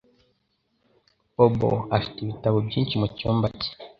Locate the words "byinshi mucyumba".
2.67-3.47